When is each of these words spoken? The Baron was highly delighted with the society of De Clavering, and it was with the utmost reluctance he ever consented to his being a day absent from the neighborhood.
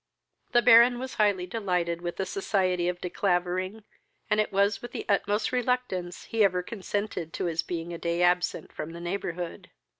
The 0.53 0.63
Baron 0.63 0.97
was 0.97 1.13
highly 1.21 1.45
delighted 1.45 2.01
with 2.01 2.15
the 2.15 2.25
society 2.25 2.89
of 2.89 2.99
De 3.01 3.07
Clavering, 3.07 3.83
and 4.31 4.39
it 4.39 4.51
was 4.51 4.81
with 4.81 4.93
the 4.93 5.05
utmost 5.07 5.51
reluctance 5.51 6.23
he 6.23 6.43
ever 6.43 6.63
consented 6.63 7.33
to 7.33 7.45
his 7.45 7.61
being 7.61 7.93
a 7.93 7.99
day 7.99 8.23
absent 8.23 8.73
from 8.73 8.93
the 8.93 8.99
neighborhood. 8.99 9.69